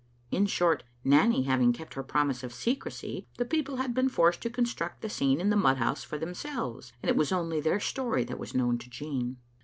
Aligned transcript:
In 0.31 0.47
short, 0.47 0.83
Nanny 1.03 1.43
having 1.43 1.73
kept 1.73 1.93
her 1.93 2.01
promise 2.01 2.41
of 2.41 2.55
secrecy, 2.55 3.27
the 3.37 3.45
people 3.45 3.75
had 3.75 3.93
been 3.93 4.09
forced 4.09 4.41
to 4.41 4.49
construct 4.49 5.01
the 5.01 5.09
scene 5.09 5.39
in 5.39 5.51
the 5.51 5.55
mud 5.55 5.77
house 5.77 6.03
for 6.03 6.17
themselves, 6.17 6.91
and 7.03 7.09
it 7.11 7.15
was 7.15 7.31
only 7.31 7.61
their 7.61 7.79
story 7.79 8.23
that 8.23 8.39
was 8.39 8.55
known 8.55 8.79
to 8.79 8.89
Jean. 8.89 9.37